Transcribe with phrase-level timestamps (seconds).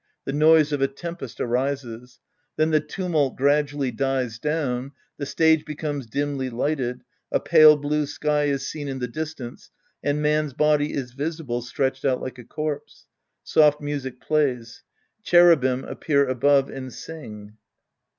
[0.25, 2.19] The noise of a tempest arises.
[2.57, 8.45] T/ten the tumult gradually dies down, the stage becomes dimly lighted, a pale blue sky
[8.45, 9.69] is seen in the distance,
[10.01, 13.05] and Man's body is visible stretched out like a corpse.
[13.43, 14.81] Soft miisic plays.
[15.21, 17.57] Cherubim appear above and sing.)